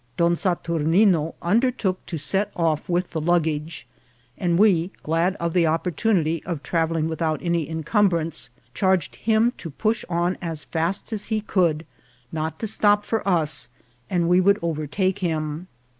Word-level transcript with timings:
Don 0.17 0.35
Saturnine 0.35 1.31
undertook 1.43 2.03
to 2.07 2.17
set 2.17 2.51
off 2.55 2.89
with 2.89 3.11
the 3.11 3.21
luggage, 3.21 3.85
and 4.35 4.57
we, 4.57 4.89
glad 5.03 5.35
of 5.35 5.53
the 5.53 5.67
opportunity 5.67 6.43
of 6.43 6.63
travelling 6.63 7.07
without 7.07 7.39
any 7.43 7.69
encumbrance, 7.69 8.49
charged 8.73 9.15
him 9.17 9.51
to" 9.59 9.69
push 9.69 10.03
on 10.09 10.39
as 10.41 10.63
fast 10.63 11.13
as 11.13 11.25
he 11.25 11.39
could, 11.39 11.85
not 12.31 12.57
to 12.57 12.65
stop 12.65 13.05
for 13.05 13.21
us, 13.29 13.69
and 14.09 14.27
we 14.27 14.41
would 14.41 14.57
over 14.63 14.87
take 14.87 15.19
him. 15.19 15.67